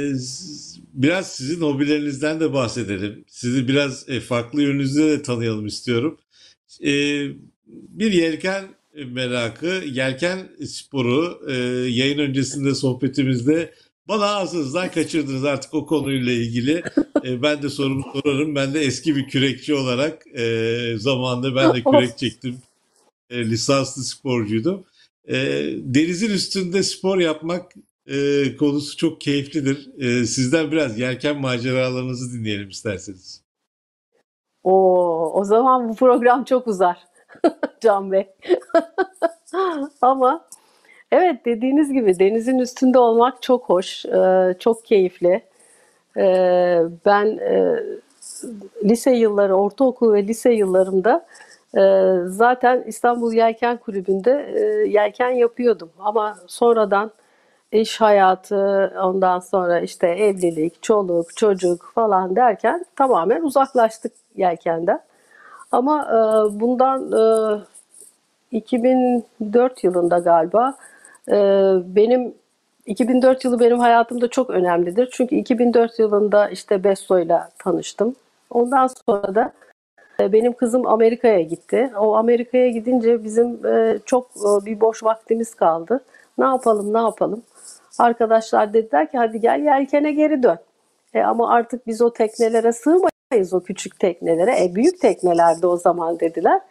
[0.94, 3.26] biraz sizin hobilerinizden de bahsedelim.
[3.28, 6.18] Sizi biraz e, farklı yönünüzde de tanıyalım istiyorum.
[6.84, 6.92] E,
[7.68, 8.66] bir yelken
[9.04, 11.54] merakı, yelken sporu e,
[11.90, 13.74] yayın öncesinde sohbetimizde
[14.08, 16.84] bana ağzınızdan kaçırdınız artık o konuyla ilgili.
[17.24, 18.56] E, ben de sorumu sorarım.
[18.56, 22.58] Ben de eski bir kürekçi olarak e, zamanında ben de kürek çektim.
[23.30, 24.84] E, lisanslı sporcuydum.
[25.28, 25.36] E,
[25.78, 27.74] denizin üstünde spor yapmak
[28.08, 29.90] e, konusu çok keyiflidir.
[30.00, 33.42] E, sizden biraz yelken maceralarınızı dinleyelim isterseniz.
[34.64, 34.74] O,
[35.34, 36.98] o zaman bu program çok uzar
[37.82, 38.28] Can Bey.
[40.02, 40.46] Ama
[41.12, 45.42] evet dediğiniz gibi denizin üstünde olmak çok hoş, e, çok keyifli.
[46.18, 46.26] E,
[47.06, 47.84] ben e,
[48.84, 51.26] lise yılları, ortaokul ve lise yıllarımda
[52.26, 54.32] zaten İstanbul Yelken Kulübü'nde
[54.90, 55.90] yelken yapıyordum.
[56.00, 57.12] Ama sonradan
[57.72, 65.00] iş hayatı, ondan sonra işte evlilik, çoluk, çocuk falan derken tamamen uzaklaştık yelkenden.
[65.76, 66.20] Ama e,
[66.60, 70.74] bundan e, 2004 yılında galiba
[71.30, 71.36] e,
[71.96, 72.34] benim
[72.86, 75.10] 2004 yılı benim hayatımda çok önemlidir.
[75.12, 78.16] Çünkü 2004 yılında işte Besto ile tanıştım.
[78.50, 79.54] Ondan sonra da
[80.20, 81.92] e, benim kızım Amerika'ya gitti.
[81.98, 86.04] O Amerika'ya gidince bizim e, çok e, bir boş vaktimiz kaldı.
[86.38, 87.44] Ne yapalım, ne yapalım?
[88.00, 90.58] Arkadaşlar dediler ki hadi gel yelkene geri dön.
[91.14, 94.64] E, ama artık biz o teknelere sığmayız o küçük teknelere.
[94.64, 96.62] E, büyük teknelerde o zaman dediler.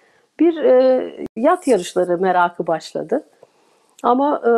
[0.40, 3.25] Bir e, yat yarışları merakı başladı.
[4.03, 4.53] Ama e,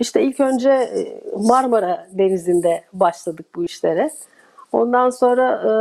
[0.00, 0.90] işte ilk önce
[1.36, 4.10] Marmara Denizi'nde başladık bu işlere.
[4.72, 5.72] Ondan sonra e,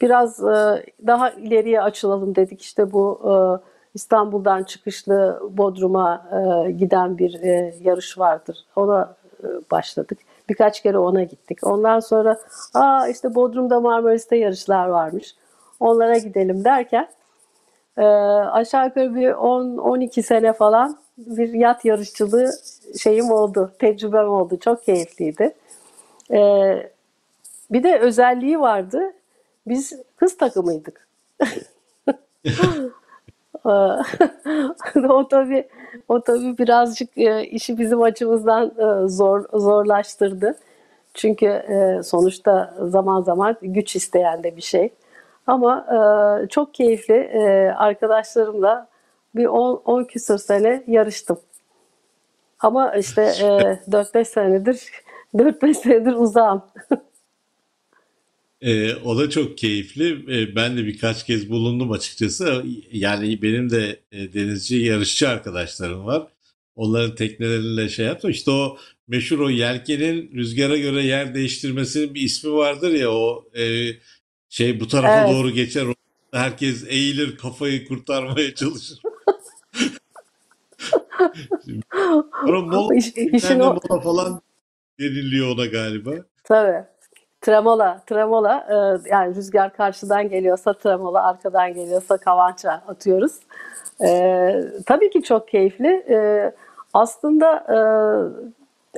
[0.00, 2.62] biraz e, daha ileriye açılalım dedik.
[2.62, 3.34] İşte bu e,
[3.94, 8.58] İstanbul'dan çıkışlı Bodrum'a e, giden bir e, yarış vardır.
[8.76, 10.18] Ona e, başladık.
[10.48, 11.58] Birkaç kere ona gittik.
[11.62, 12.38] Ondan sonra
[12.74, 15.34] aa işte Bodrum'da Marmaris'te yarışlar varmış.
[15.80, 17.08] Onlara gidelim derken
[17.96, 22.50] e, aşağı yukarı bir 10-12 sene falan bir yat yarışçılığı
[22.98, 24.58] şeyim oldu, tecrübem oldu.
[24.60, 25.54] Çok keyifliydi.
[26.32, 26.40] E,
[27.70, 29.12] bir de özelliği vardı.
[29.66, 31.08] Biz kız takımıydık.
[35.08, 35.68] o tabii
[36.08, 40.58] o tabii birazcık e, işi bizim açımızdan e, zor zorlaştırdı.
[41.14, 44.92] Çünkü e, sonuçta zaman zaman güç isteyen de bir şey.
[45.46, 45.86] Ama
[46.50, 47.30] çok keyifli
[47.76, 48.88] arkadaşlarımla
[49.34, 51.38] bir 10 küsur sene yarıştım.
[52.60, 53.22] Ama işte
[53.90, 54.90] 4-5 senedir
[55.34, 56.62] 4-5 senedir uzağım.
[58.60, 60.24] Ee, o da çok keyifli.
[60.42, 62.64] Ee, ben de birkaç kez bulundum açıkçası.
[62.92, 66.26] Yani benim de e, denizci yarışçı arkadaşlarım var.
[66.76, 68.30] Onların tekneleriyle şey yaptım.
[68.30, 73.86] İşte o meşhur o yelkenin rüzgara göre yer değiştirmesinin bir ismi vardır ya o e,
[74.48, 75.30] şey bu tarafa Evet.
[75.34, 75.86] doğru geçer.
[76.32, 78.98] Herkes eğilir kafayı kurtarmaya çalışır.
[82.46, 84.40] Sonra mola, İş- işin işin o mola falan
[85.00, 86.10] deniliyor ona galiba.
[86.44, 86.84] tabii.
[87.40, 93.32] Tremola, tremola e, yani rüzgar karşıdan geliyorsa tremola, arkadan geliyorsa kavança atıyoruz.
[94.04, 94.52] E,
[94.86, 95.88] tabii ki çok keyifli.
[95.88, 96.52] E,
[96.94, 97.78] aslında e,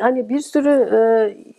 [0.00, 0.98] hani bir sürü e,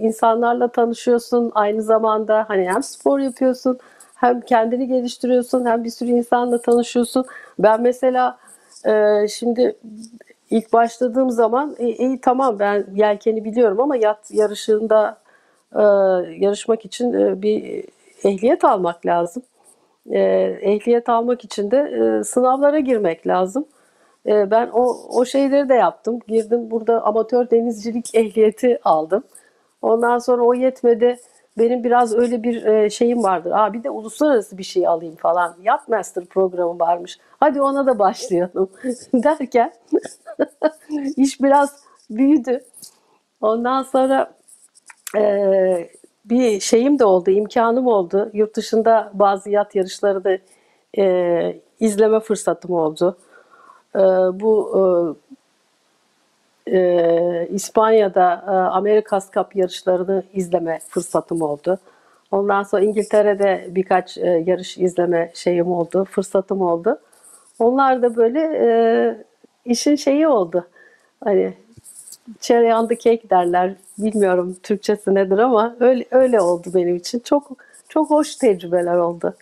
[0.03, 3.79] insanlarla tanışıyorsun aynı zamanda hani hem spor yapıyorsun
[4.15, 7.25] hem kendini geliştiriyorsun hem bir sürü insanla tanışıyorsun.
[7.59, 8.37] Ben mesela
[8.85, 9.75] e, şimdi
[10.49, 15.17] ilk başladığım zaman iyi, iyi tamam ben yelkeni biliyorum ama yat yarışında
[15.75, 15.81] e,
[16.45, 17.85] yarışmak için e, bir
[18.23, 19.43] ehliyet almak lazım.
[20.09, 20.19] E,
[20.61, 23.65] ehliyet almak için de e, sınavlara girmek lazım.
[24.27, 26.19] E, ben o, o şeyleri de yaptım.
[26.27, 29.23] Girdim burada amatör denizcilik ehliyeti aldım.
[29.81, 31.17] Ondan sonra o yetmedi.
[31.57, 33.51] Benim biraz öyle bir e, şeyim vardır.
[33.51, 35.55] Aa, bir de uluslararası bir şey alayım falan.
[35.61, 37.19] Yacht Master programı varmış.
[37.39, 38.69] Hadi ona da başlayalım
[39.13, 39.73] derken
[41.17, 42.61] iş biraz büyüdü.
[43.41, 44.31] Ondan sonra
[45.17, 45.89] e,
[46.25, 48.29] bir şeyim de oldu, imkanım oldu.
[48.33, 50.37] Yurt dışında bazı yat yarışları da
[50.97, 53.17] e, izleme fırsatım oldu.
[53.95, 53.99] E,
[54.39, 55.17] bu
[56.71, 61.79] e, İspanya'da e, Amerikas Cup yarışlarını izleme fırsatım oldu.
[62.31, 66.99] Ondan sonra İngiltere'de birkaç e, yarış izleme şeyim oldu, fırsatım oldu.
[67.59, 68.69] Onlar da böyle e,
[69.65, 70.67] işin şeyi oldu.
[71.23, 71.53] Hani
[72.41, 73.75] cherry on the cake derler.
[73.97, 77.19] Bilmiyorum Türkçesi nedir ama öyle öyle oldu benim için.
[77.19, 77.51] Çok
[77.89, 79.33] çok hoş tecrübeler oldu.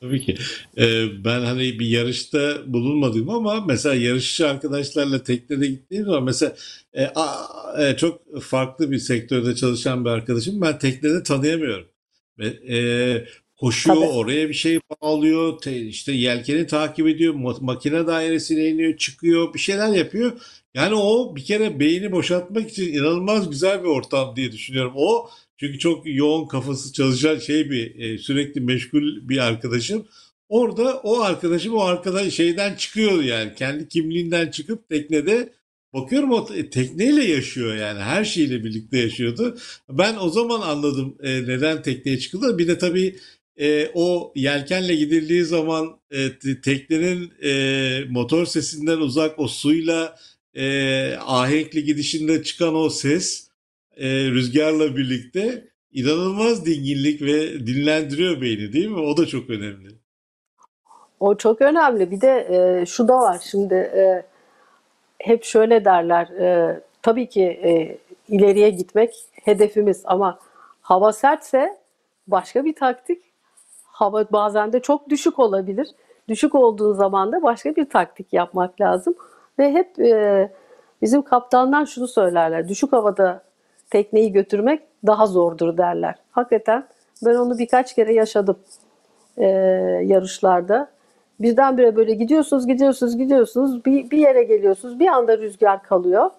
[0.00, 0.36] Tabii ki.
[0.78, 6.54] Ee, ben hani bir yarışta bulunmadım ama mesela yarışçı arkadaşlarla teknede gittiğim zaman mesela
[6.94, 7.26] e, a,
[7.82, 11.86] e, çok farklı bir sektörde çalışan bir arkadaşım ben teknede tanıyamıyorum.
[12.68, 12.78] E,
[13.58, 14.06] koşuyor Tabii.
[14.06, 19.58] oraya bir şey bağlıyor te, işte yelkeni takip ediyor ma- makine dairesine iniyor çıkıyor bir
[19.58, 20.32] şeyler yapıyor.
[20.74, 24.92] Yani o bir kere beyni boşaltmak için inanılmaz güzel bir ortam diye düşünüyorum.
[24.96, 30.06] O çünkü çok yoğun kafası çalışan şey bir e, sürekli meşgul bir arkadaşım.
[30.48, 35.52] Orada o arkadaşım o arkadaş şeyden çıkıyor yani kendi kimliğinden çıkıp teknede
[35.94, 39.58] bakıyorum o te- tekneyle yaşıyor yani her şeyle birlikte yaşıyordu.
[39.88, 42.58] Ben o zaman anladım e, neden tekneye çıkıldı.
[42.58, 43.16] Bir de tabii
[43.60, 50.16] e, o yelkenle gidildiği zaman e, te- teknenin e, motor sesinden uzak o suyla
[50.54, 53.48] e, ahenkli gidişinde çıkan o ses
[53.96, 59.00] e, rüzgarla birlikte inanılmaz dinginlik ve dinlendiriyor beyni değil mi?
[59.00, 59.88] O da çok önemli.
[61.20, 62.10] O çok önemli.
[62.10, 64.22] Bir de e, şu da var şimdi e,
[65.18, 66.26] hep şöyle derler.
[66.26, 69.10] e, tabii ki e, ileriye gitmek
[69.44, 70.38] hedefimiz ama
[70.80, 71.78] hava sertse
[72.26, 73.27] başka bir taktik.
[73.98, 75.88] Hava bazen de çok düşük olabilir.
[76.28, 79.14] Düşük olduğu zaman da başka bir taktik yapmak lazım.
[79.58, 80.50] Ve hep e,
[81.02, 82.68] bizim kaptanlar şunu söylerler.
[82.68, 83.42] Düşük havada
[83.90, 86.14] tekneyi götürmek daha zordur derler.
[86.30, 86.86] Hakikaten
[87.24, 88.56] ben onu birkaç kere yaşadım
[89.36, 89.46] e,
[90.04, 90.88] yarışlarda.
[91.40, 93.84] Birdenbire böyle gidiyorsunuz, gidiyorsunuz, gidiyorsunuz.
[93.84, 94.98] Bir, bir yere geliyorsunuz.
[94.98, 96.30] Bir anda rüzgar kalıyor.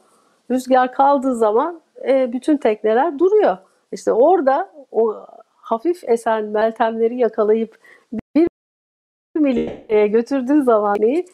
[0.52, 3.58] Rüzgar kaldığı zaman e, bütün tekneler duruyor.
[3.92, 5.26] İşte orada o
[5.70, 7.80] hafif esen meltemleri yakalayıp
[8.36, 8.48] bir
[9.36, 11.26] mileye götürdüğün zaman neyi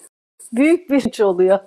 [0.53, 1.59] büyük bir iş oluyor.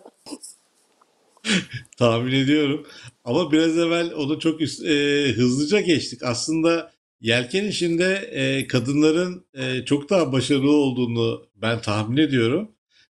[1.99, 2.87] Tahmin ediyorum.
[3.25, 6.23] Ama biraz evvel onu çok üst- e, hızlıca geçtik.
[6.23, 12.73] Aslında yelken işinde e, kadınların e, çok daha başarılı olduğunu ben tahmin ediyorum.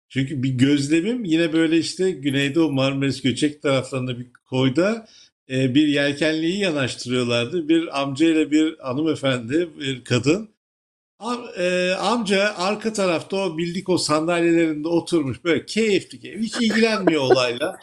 [0.09, 5.07] Çünkü bir gözlemim yine böyle işte Güneydoğu Marmaris Göçek taraflarında bir koyda
[5.49, 7.69] e, bir yelkenliği yanaştırıyorlardı.
[7.69, 10.49] Bir amcayla bir hanımefendi, bir kadın.
[11.19, 17.21] Am- e, amca arka tarafta o bildik o sandalyelerinde oturmuş böyle keyifli keyifli hiç ilgilenmiyor
[17.31, 17.79] olayla.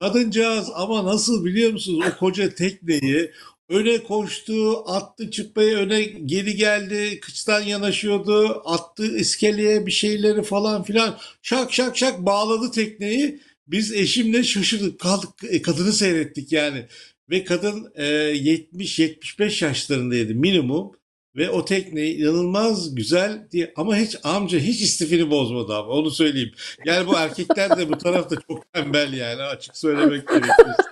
[0.00, 3.32] Kadıncağız ama nasıl biliyor musunuz o koca tekneyi
[3.72, 11.18] öne koştu, attı çıkmayı öne geri geldi, kıçtan yanaşıyordu, attı iskeleye bir şeyleri falan filan
[11.42, 13.40] şak şak şak bağladı tekneyi.
[13.66, 16.86] Biz eşimle şaşırdık kaldık e, kadını seyrettik yani
[17.30, 20.92] ve kadın e, 70-75 yaşlarındaydı minimum
[21.36, 26.52] ve o tekneyi inanılmaz güzel diye ama hiç amca hiç istifini bozmadı ama onu söyleyeyim.
[26.84, 30.52] Yani bu erkekler de bu tarafta çok tembel yani açık söylemek gerekirse.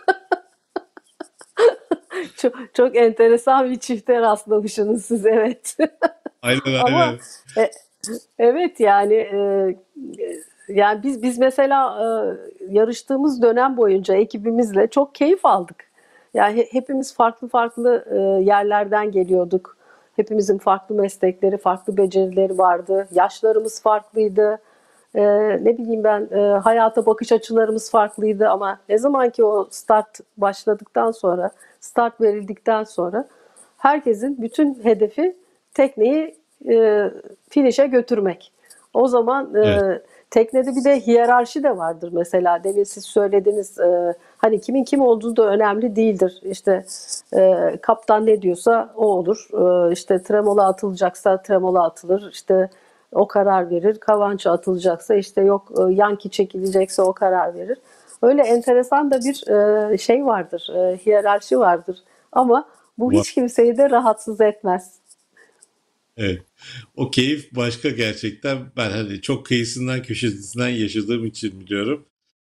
[2.37, 5.77] Çok, çok enteresan bir çifte rastlamışsınız siz evet.
[6.43, 7.19] Aynen Ama aynen.
[7.57, 7.71] e,
[8.39, 9.77] evet yani e,
[10.71, 12.07] yani biz biz mesela e,
[12.75, 15.77] yarıştığımız dönem boyunca ekibimizle çok keyif aldık.
[16.35, 19.77] Yani he- hepimiz farklı farklı e, yerlerden geliyorduk.
[20.17, 23.09] Hepimizin farklı meslekleri, farklı becerileri vardı.
[23.13, 24.59] Yaşlarımız farklıydı.
[25.15, 25.23] E,
[25.65, 31.11] ne bileyim ben e, hayata bakış açılarımız farklıydı ama ne zaman ki o start başladıktan
[31.11, 31.51] sonra,
[31.81, 33.25] start verildikten sonra
[33.79, 35.37] herkesin bütün hedefi
[35.75, 36.37] tekneyi
[36.69, 37.05] e,
[37.49, 38.53] finish'e götürmek.
[38.95, 40.03] O zaman e, Evet.
[40.31, 42.65] Teknede bir de hiyerarşi de vardır mesela.
[42.65, 46.41] Demin siz söylediniz e, hani kimin kim olduğu da önemli değildir.
[46.45, 46.85] İşte
[47.37, 49.49] e, kaptan ne diyorsa o olur.
[49.53, 52.31] E, işte tremola atılacaksa tremola atılır.
[52.33, 52.71] İşte
[53.13, 53.99] o karar verir.
[53.99, 57.79] Kavança atılacaksa işte yok e, yanki çekilecekse o karar verir.
[58.23, 59.49] Öyle enteresan da bir
[59.93, 60.71] e, şey vardır.
[60.75, 62.03] E, hiyerarşi vardır.
[62.33, 62.65] Ama
[62.99, 65.01] bu hiç kimseyi de rahatsız etmez.
[66.21, 66.43] Evet.
[66.97, 68.73] O keyif başka gerçekten.
[68.77, 72.07] Ben hani çok kıyısından köşesinden yaşadığım için biliyorum.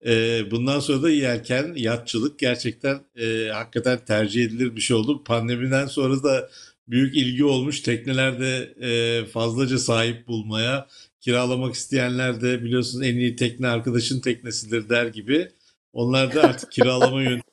[0.05, 5.23] Ee, bundan sonra da yelken, yatçılık gerçekten e, hakikaten tercih edilir bir şey oldu.
[5.23, 6.49] Pandemiden sonra da
[6.87, 7.81] büyük ilgi olmuş.
[7.81, 10.87] Teknelerde e, fazlaca sahip bulmaya,
[11.21, 15.51] kiralamak isteyenler de biliyorsunuz en iyi tekne arkadaşın teknesidir der gibi.
[15.93, 17.43] Onlar da artık kiralama yöntemini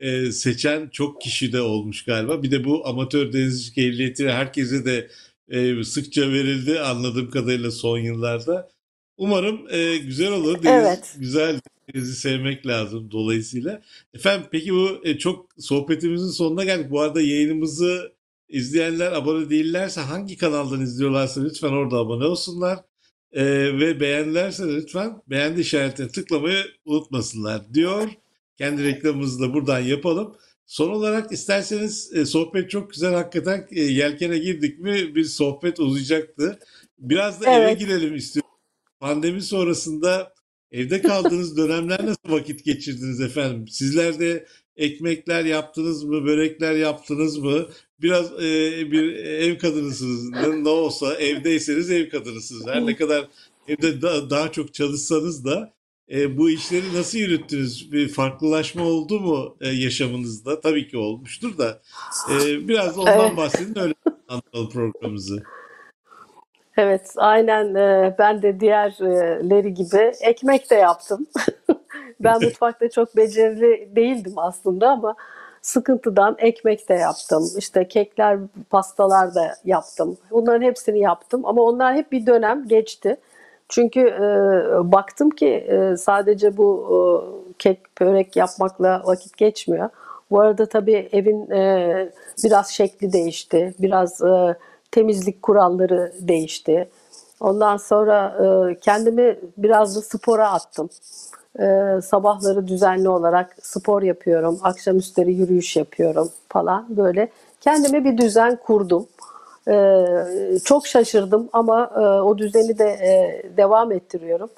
[0.00, 2.42] e, seçen çok kişi de olmuş galiba.
[2.42, 5.08] Bir de bu amatör denizcilik ehliyeti herkese de
[5.48, 8.68] e, sıkça verildi anladığım kadarıyla son yıllarda.
[9.16, 10.62] Umarım e, güzel olur.
[10.62, 11.14] Deniz Evet.
[11.18, 11.60] güzel.
[11.94, 13.82] Denizi sevmek lazım dolayısıyla.
[14.14, 16.90] Efendim peki bu e, çok sohbetimizin sonuna geldik.
[16.90, 18.12] Bu arada yayınımızı
[18.48, 22.78] izleyenler abone değillerse hangi kanaldan izliyorlarsa lütfen orada abone olsunlar.
[23.32, 23.44] E,
[23.78, 28.08] ve beğendilerse lütfen beğendi işaretine tıklamayı unutmasınlar diyor.
[28.58, 30.36] Kendi reklamımızı da buradan yapalım.
[30.66, 33.14] Son olarak isterseniz e, sohbet çok güzel.
[33.14, 36.58] Hakikaten e, yelkene girdik mi bir sohbet uzayacaktı.
[36.98, 37.78] Biraz da eve Evet.
[37.78, 38.50] girelim istiyorum.
[39.00, 40.32] Pandemi sonrasında
[40.72, 43.68] evde kaldığınız dönemler nasıl vakit geçirdiniz efendim?
[43.68, 44.46] Sizler de
[44.76, 47.66] ekmekler yaptınız mı, börekler yaptınız mı?
[48.02, 50.30] Biraz e, bir ev kadınısınız.
[50.30, 52.66] Ne, ne olsa evdeyseniz ev kadınısınız.
[52.66, 53.28] Her ne kadar
[53.68, 55.77] evde da- daha çok çalışsanız da
[56.12, 57.92] e, bu işleri nasıl yürüttünüz?
[57.92, 60.60] Bir farklılaşma oldu mu e, yaşamınızda?
[60.60, 61.80] Tabii ki olmuştur da.
[62.30, 63.36] E, biraz da ondan Evet.
[63.36, 63.94] bahsedin öyle
[64.28, 65.42] anlatalım programımızı.
[66.76, 71.26] Evet, aynen e, ben de diğerleri gibi ekmek de yaptım.
[72.20, 75.14] Ben mutfakta çok becerili değildim aslında ama
[75.62, 77.44] sıkıntıdan ekmek de yaptım.
[77.58, 78.38] İşte kekler,
[78.70, 80.16] pastalar da yaptım.
[80.30, 83.16] Bunların hepsini yaptım ama onlar hep bir dönem geçti.
[83.68, 84.22] Çünkü e,
[84.92, 86.98] baktım ki e, sadece bu e,
[87.58, 89.88] kek, börek yapmakla vakit geçmiyor.
[90.30, 92.12] Bu arada tabii evin e,
[92.44, 93.74] biraz şekli değişti.
[93.78, 94.56] Biraz e,
[94.90, 96.88] temizlik kuralları değişti.
[97.40, 98.36] Ondan sonra
[98.70, 100.90] e, kendimi biraz da spora attım.
[101.60, 104.58] E, sabahları düzenli olarak spor yapıyorum.
[104.62, 107.28] Akşamüstleri yürüyüş yapıyorum falan böyle.
[107.60, 109.06] Kendime bir düzen kurdum.
[109.68, 114.50] E, çok şaşırdım ama e, o düzeni de e, devam ettiriyorum.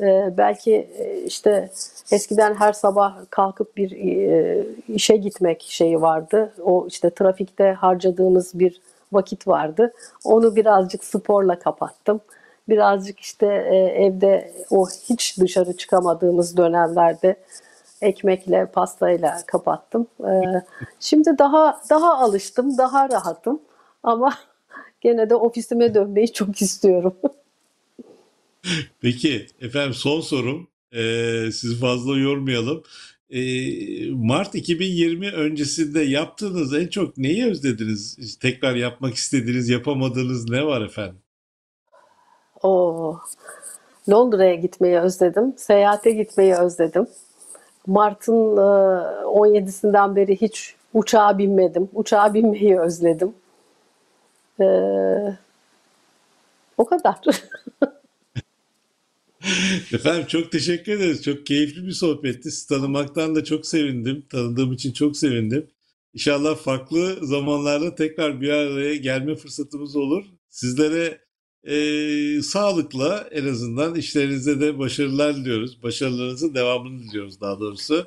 [0.00, 1.70] E, belki e, işte
[2.12, 3.90] eskiden her sabah kalkıp bir
[4.88, 6.52] işe gitmek şeyi vardı.
[6.62, 8.80] O işte trafikte harcadığımız bir
[9.12, 9.92] vakit vardı.
[10.24, 12.20] Onu birazcık sporla kapattım.
[12.68, 13.46] Birazcık işte
[13.96, 17.36] evde o hiç dışarı çıkamadığımız dönemlerde
[18.02, 20.06] ekmekle, pastayla kapattım.
[20.20, 20.62] E,
[21.00, 23.60] şimdi daha daha alıştım, daha rahatım
[24.02, 24.38] ama
[25.00, 27.14] gene de ofisime dönmeyi çok istiyorum.
[29.00, 30.68] Peki efendim son sorum.
[30.92, 32.82] Ee, sizi fazla yormayalım.
[33.30, 38.36] Ee, Mart 2020 öncesinde yaptığınız en çok neyi özlediniz?
[38.40, 41.18] Tekrar yapmak istediğiniz, yapamadığınız ne var efendim?
[42.62, 43.18] Oo,
[44.10, 45.54] Londra'ya gitmeyi özledim.
[45.56, 47.06] Seyahate gitmeyi özledim.
[47.86, 48.60] Mart'ın e,
[49.24, 51.88] 17'sinden beri hiç uçağa binmedim.
[51.94, 53.34] Uçağa binmeyi özledim.
[54.60, 54.66] E,
[56.78, 57.16] o kadar.
[59.92, 61.22] Efendim çok teşekkür ederiz.
[61.22, 62.50] Çok keyifli bir sohbetti.
[62.50, 64.26] Sizi tanımaktan da çok sevindim.
[64.30, 65.66] Tanıdığım için çok sevindim.
[66.14, 70.24] İnşallah farklı zamanlarda tekrar bir araya gelme fırsatımız olur.
[70.50, 71.20] Sizlere
[71.64, 75.82] e, sağlıkla en azından işlerinizde de başarılar diliyoruz.
[75.82, 78.06] Başarılarınızın devamını diliyoruz daha doğrusu.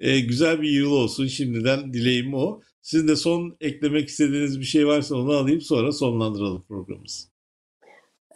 [0.00, 2.60] E, güzel bir yıl olsun şimdiden dileğim o.
[2.86, 7.28] Sizin de son eklemek istediğiniz bir şey varsa onu alayım sonra sonlandıralım programımızı.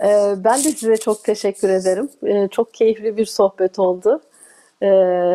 [0.00, 0.08] E,
[0.44, 2.10] ben de size çok teşekkür ederim.
[2.26, 4.20] E, çok keyifli bir sohbet oldu.
[4.82, 4.86] E,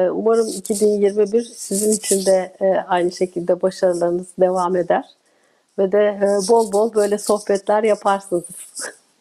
[0.09, 5.05] umarım 2021 sizin için de e, aynı şekilde başarılarınız devam eder.
[5.79, 8.43] Ve de e, bol bol böyle sohbetler yaparsınız.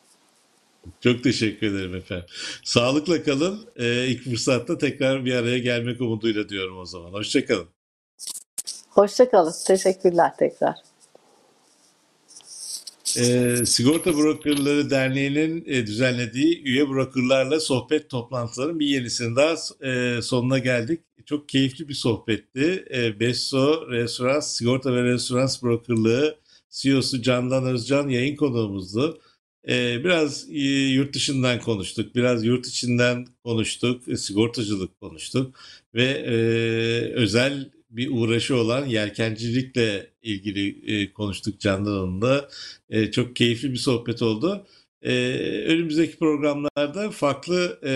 [1.01, 2.27] Çok teşekkür ederim efendim.
[2.65, 3.61] Sağlıkla kalın.
[3.77, 7.13] Ee, ilk fırsatta tekrar bir araya gelmek umuduyla diyorum o zaman.
[7.13, 7.74] Hoşçakalın.
[8.95, 9.53] Hoşçakalın.
[9.67, 10.75] Teşekkürler tekrar.
[13.19, 19.55] Ee, Sigorta Brokerları Derneği'nin e, düzenlediği üye brokerlarla sohbet toplantılarının bir yenisinin daha
[19.89, 21.01] e, sonuna geldik.
[21.27, 22.85] Çok keyifli bir sohbetti.
[22.95, 26.39] E, Besso Restoran Sigorta ve Restoran Brokerlığı
[26.71, 29.21] CEO'su Candan Özcan yayın konuğumuzdu.
[29.69, 35.57] Ee, biraz e, yurt dışından konuştuk, biraz yurt içinden konuştuk, e, sigortacılık konuştuk
[35.95, 36.35] ve e,
[37.15, 42.49] özel bir uğraşı olan yelkencilikle ilgili e, konuştuk Candan Hanım'la.
[42.91, 44.67] E, çok keyifli bir sohbet oldu.
[45.03, 45.13] E,
[45.67, 47.93] önümüzdeki programlarda farklı e,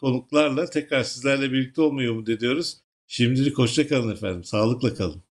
[0.00, 2.76] konuklarla tekrar sizlerle birlikte olmayı umut ediyoruz.
[3.06, 4.44] Şimdilik hoşça kalın efendim.
[4.44, 5.27] Sağlıkla kalın.